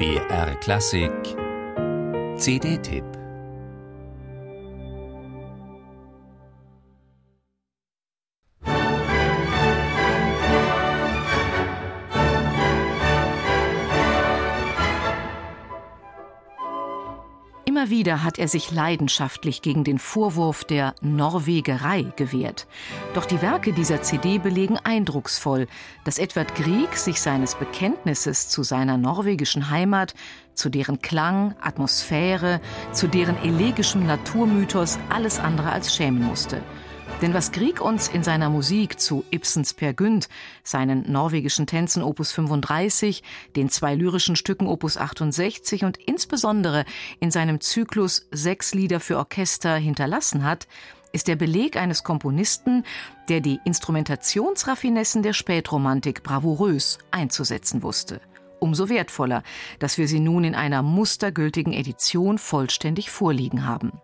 BR 0.00 0.54
Klassik. 0.62 1.36
CD-Tipp 2.38 3.19
Immer 17.70 17.88
wieder 17.88 18.24
hat 18.24 18.40
er 18.40 18.48
sich 18.48 18.72
leidenschaftlich 18.72 19.62
gegen 19.62 19.84
den 19.84 20.00
Vorwurf 20.00 20.64
der 20.64 20.92
Norwegerei 21.02 22.04
gewehrt. 22.16 22.66
Doch 23.14 23.26
die 23.26 23.40
Werke 23.42 23.72
dieser 23.72 24.02
CD 24.02 24.38
belegen 24.38 24.76
eindrucksvoll, 24.76 25.68
dass 26.02 26.18
Edward 26.18 26.56
Grieg 26.56 26.96
sich 26.96 27.20
seines 27.20 27.54
Bekenntnisses 27.54 28.48
zu 28.48 28.64
seiner 28.64 28.98
norwegischen 28.98 29.70
Heimat, 29.70 30.14
zu 30.52 30.68
deren 30.68 31.00
Klang, 31.00 31.54
Atmosphäre, 31.60 32.60
zu 32.90 33.06
deren 33.06 33.36
elegischem 33.36 34.04
Naturmythos 34.04 34.98
alles 35.08 35.38
andere 35.38 35.70
als 35.70 35.94
schämen 35.94 36.24
musste. 36.24 36.64
Denn 37.22 37.34
was 37.34 37.52
Grieg 37.52 37.82
uns 37.82 38.08
in 38.08 38.22
seiner 38.22 38.48
Musik 38.48 38.98
zu 38.98 39.24
Ibsens 39.30 39.74
Per 39.74 39.92
Gynt, 39.92 40.30
seinen 40.64 41.12
norwegischen 41.12 41.66
Tänzen 41.66 42.02
Opus 42.02 42.32
35, 42.32 43.22
den 43.56 43.68
zwei 43.68 43.94
lyrischen 43.94 44.36
Stücken 44.36 44.66
Opus 44.66 44.96
68 44.96 45.84
und 45.84 45.98
insbesondere 45.98 46.86
in 47.20 47.30
seinem 47.30 47.60
Zyklus 47.60 48.26
Sechs 48.30 48.72
Lieder 48.72 49.00
für 49.00 49.18
Orchester 49.18 49.76
hinterlassen 49.76 50.44
hat, 50.44 50.66
ist 51.12 51.28
der 51.28 51.36
Beleg 51.36 51.76
eines 51.76 52.04
Komponisten, 52.04 52.84
der 53.28 53.40
die 53.40 53.60
Instrumentationsraffinessen 53.66 55.22
der 55.22 55.34
Spätromantik 55.34 56.22
bravourös 56.22 56.96
einzusetzen 57.10 57.82
wusste. 57.82 58.22
Umso 58.60 58.88
wertvoller, 58.88 59.42
dass 59.78 59.98
wir 59.98 60.08
sie 60.08 60.20
nun 60.20 60.44
in 60.44 60.54
einer 60.54 60.82
mustergültigen 60.82 61.74
Edition 61.74 62.38
vollständig 62.38 63.10
vorliegen 63.10 63.66
haben. 63.66 64.00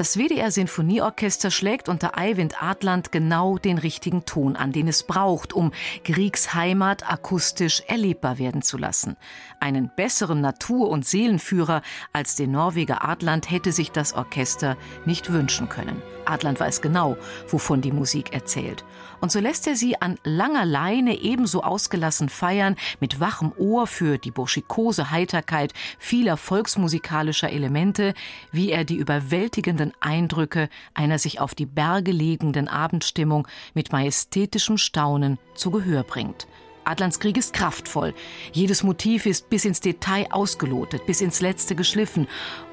Das 0.00 0.16
WDR 0.16 0.50
Sinfonieorchester 0.50 1.50
schlägt 1.50 1.90
unter 1.90 2.16
Eivind 2.16 2.62
Adland 2.62 3.12
genau 3.12 3.58
den 3.58 3.76
richtigen 3.76 4.24
Ton 4.24 4.56
an, 4.56 4.72
den 4.72 4.88
es 4.88 5.02
braucht, 5.02 5.52
um 5.52 5.72
Griegs 6.04 6.54
Heimat 6.54 7.06
akustisch 7.06 7.82
erlebbar 7.86 8.38
werden 8.38 8.62
zu 8.62 8.78
lassen. 8.78 9.18
Einen 9.60 9.90
besseren 9.94 10.40
Natur- 10.40 10.88
und 10.88 11.04
Seelenführer 11.04 11.82
als 12.14 12.34
den 12.34 12.52
Norweger 12.52 13.06
Adland 13.06 13.50
hätte 13.50 13.72
sich 13.72 13.92
das 13.92 14.14
Orchester 14.14 14.78
nicht 15.04 15.30
wünschen 15.34 15.68
können. 15.68 16.00
Adland 16.24 16.60
weiß 16.60 16.80
genau, 16.80 17.18
wovon 17.48 17.82
die 17.82 17.92
Musik 17.92 18.32
erzählt. 18.32 18.84
Und 19.20 19.30
so 19.30 19.40
lässt 19.40 19.66
er 19.66 19.76
sie 19.76 20.00
an 20.00 20.18
langer 20.24 20.64
Leine 20.64 21.20
ebenso 21.20 21.62
ausgelassen 21.62 22.28
feiern, 22.28 22.76
mit 23.00 23.20
wachem 23.20 23.52
Ohr 23.58 23.86
für 23.86 24.16
die 24.16 24.30
burschikose 24.30 25.10
Heiterkeit 25.10 25.74
vieler 25.98 26.36
volksmusikalischer 26.36 27.50
Elemente, 27.50 28.14
wie 28.50 28.70
er 28.70 28.84
die 28.84 28.96
überwältigenden 28.96 29.89
Eindrücke 30.00 30.68
einer 30.94 31.18
sich 31.18 31.40
auf 31.40 31.54
die 31.54 31.66
Berge 31.66 32.12
legenden 32.12 32.68
Abendstimmung 32.68 33.48
mit 33.74 33.92
majestätischem 33.92 34.78
Staunen 34.78 35.38
zu 35.54 35.70
Gehör 35.70 36.02
bringt. 36.02 36.46
Adlands 36.84 37.20
Krieg 37.20 37.36
ist 37.36 37.52
kraftvoll. 37.52 38.14
Jedes 38.52 38.82
Motiv 38.82 39.26
ist 39.26 39.50
bis 39.50 39.64
ins 39.64 39.80
Detail 39.80 40.26
ausgelotet, 40.30 41.06
bis 41.06 41.20
ins 41.20 41.40
Letzte 41.40 41.74
geschliffen 41.74 42.26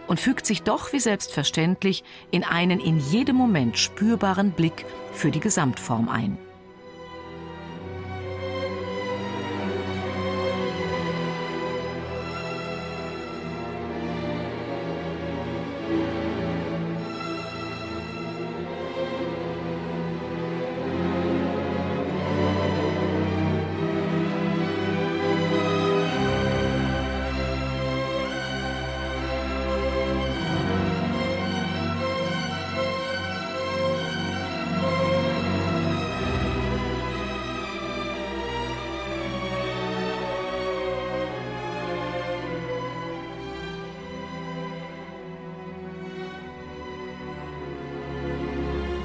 und 0.07 0.19
fügt 0.19 0.45
sich 0.45 0.63
doch 0.63 0.93
wie 0.93 0.99
selbstverständlich 0.99 2.03
in 2.31 2.43
einen 2.43 2.79
in 2.79 2.99
jedem 2.99 3.35
Moment 3.35 3.77
spürbaren 3.77 4.51
Blick 4.51 4.85
für 5.13 5.29
die 5.29 5.41
Gesamtform 5.41 6.09
ein. 6.09 6.37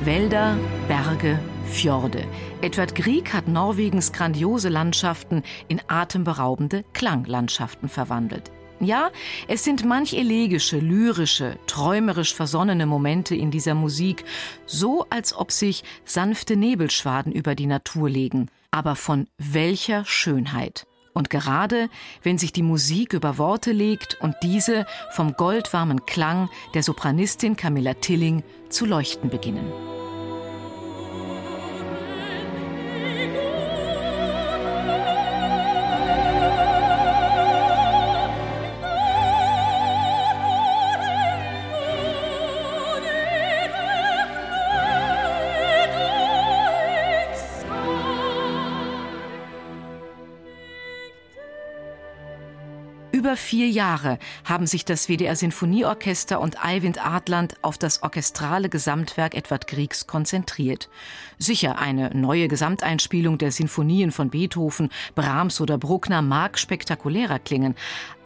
Wälder, 0.04 0.58
Berge, 0.88 1.38
Fjorde. 1.66 2.24
Edward 2.60 2.96
Grieg 2.96 3.32
hat 3.32 3.46
Norwegens 3.46 4.12
grandiose 4.12 4.68
Landschaften 4.68 5.44
in 5.68 5.80
atemberaubende 5.86 6.84
Klanglandschaften 6.92 7.88
verwandelt. 7.88 8.50
Ja, 8.80 9.12
es 9.46 9.62
sind 9.62 9.84
manch 9.84 10.14
elegische, 10.14 10.78
lyrische, 10.78 11.56
träumerisch 11.68 12.34
versonnene 12.34 12.84
Momente 12.84 13.36
in 13.36 13.52
dieser 13.52 13.74
Musik, 13.74 14.24
so 14.66 15.06
als 15.08 15.36
ob 15.36 15.52
sich 15.52 15.84
sanfte 16.04 16.56
Nebelschwaden 16.56 17.30
über 17.30 17.54
die 17.54 17.66
Natur 17.66 18.10
legen. 18.10 18.48
Aber 18.72 18.96
von 18.96 19.28
welcher 19.38 20.04
Schönheit! 20.04 20.84
Und 21.14 21.30
gerade 21.30 21.88
wenn 22.22 22.38
sich 22.38 22.52
die 22.52 22.62
Musik 22.62 23.12
über 23.12 23.38
Worte 23.38 23.72
legt 23.72 24.16
und 24.20 24.34
diese 24.42 24.86
vom 25.10 25.34
goldwarmen 25.34 26.06
Klang 26.06 26.48
der 26.74 26.82
Sopranistin 26.82 27.56
Camilla 27.56 27.94
Tilling 27.94 28.42
zu 28.70 28.86
leuchten 28.86 29.28
beginnen. 29.28 29.70
Über 53.22 53.36
vier 53.36 53.68
Jahre 53.68 54.18
haben 54.44 54.66
sich 54.66 54.84
das 54.84 55.06
WDR 55.06 55.36
Sinfonieorchester 55.36 56.40
und 56.40 56.64
Eivind 56.64 57.06
Adland 57.06 57.54
auf 57.62 57.78
das 57.78 58.02
orchestrale 58.02 58.68
Gesamtwerk 58.68 59.36
Edward 59.36 59.68
Griegs 59.68 60.08
konzentriert. 60.08 60.88
Sicher 61.38 61.78
eine 61.78 62.10
neue 62.16 62.48
Gesamteinspielung 62.48 63.38
der 63.38 63.52
Sinfonien 63.52 64.10
von 64.10 64.30
Beethoven, 64.30 64.90
Brahms 65.14 65.60
oder 65.60 65.78
Bruckner 65.78 66.20
mag 66.20 66.58
spektakulärer 66.58 67.38
klingen, 67.38 67.76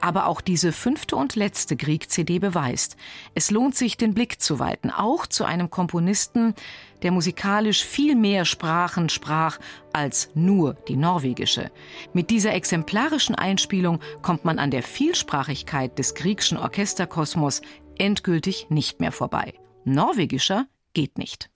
aber 0.01 0.29
auch 0.29 0.41
diese 0.41 0.73
fünfte 0.73 1.17
und 1.17 1.37
letzte 1.37 1.77
Grieg-CD 1.77 2.39
beweist, 2.39 2.97
es 3.35 3.51
lohnt 3.51 3.75
sich, 3.75 3.99
den 3.99 4.15
Blick 4.15 4.41
zu 4.41 4.59
weiten, 4.59 4.91
auch 4.91 5.27
zu 5.27 5.45
einem 5.45 5.69
Komponisten, 5.69 6.55
der 7.03 7.11
musikalisch 7.11 7.85
viel 7.85 8.15
mehr 8.15 8.45
Sprachen 8.45 9.09
sprach 9.09 9.59
als 9.93 10.31
nur 10.35 10.75
die 10.89 10.97
norwegische. 10.97 11.71
Mit 12.13 12.31
dieser 12.31 12.55
exemplarischen 12.55 13.35
Einspielung 13.35 14.01
kommt 14.23 14.45
man 14.45 14.59
an 14.59 14.71
der 14.71 14.83
Vielsprachigkeit 14.83 15.99
des 15.99 16.15
griechischen 16.15 16.59
Orchesterkosmos 16.59 17.63
endgültig 17.99 18.67
nicht 18.69 19.01
mehr 19.01 19.13
vorbei. 19.13 19.55
Norwegischer 19.85 20.67
geht 20.93 21.19
nicht. 21.19 21.51